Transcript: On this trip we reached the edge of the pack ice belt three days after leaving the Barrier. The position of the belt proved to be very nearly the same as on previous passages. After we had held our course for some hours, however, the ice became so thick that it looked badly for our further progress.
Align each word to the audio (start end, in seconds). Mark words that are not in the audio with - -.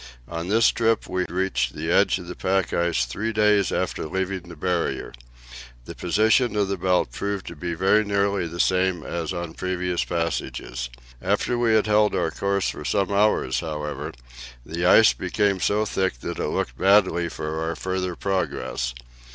On 0.27 0.47
this 0.47 0.69
trip 0.69 1.07
we 1.07 1.25
reached 1.29 1.75
the 1.75 1.91
edge 1.91 2.17
of 2.17 2.25
the 2.25 2.35
pack 2.35 2.73
ice 2.73 3.01
belt 3.05 3.11
three 3.11 3.31
days 3.31 3.71
after 3.71 4.07
leaving 4.07 4.41
the 4.49 4.55
Barrier. 4.55 5.13
The 5.85 5.93
position 5.93 6.55
of 6.55 6.69
the 6.69 6.77
belt 6.77 7.11
proved 7.11 7.45
to 7.45 7.55
be 7.55 7.75
very 7.75 8.03
nearly 8.03 8.47
the 8.47 8.59
same 8.59 9.03
as 9.03 9.31
on 9.31 9.53
previous 9.53 10.03
passages. 10.03 10.89
After 11.21 11.55
we 11.55 11.75
had 11.75 11.85
held 11.85 12.15
our 12.15 12.31
course 12.31 12.69
for 12.71 12.83
some 12.83 13.11
hours, 13.11 13.59
however, 13.59 14.11
the 14.65 14.87
ice 14.87 15.13
became 15.13 15.59
so 15.59 15.85
thick 15.85 16.19
that 16.21 16.39
it 16.39 16.47
looked 16.47 16.79
badly 16.79 17.29
for 17.29 17.61
our 17.63 17.75
further 17.75 18.15
progress. 18.15 18.95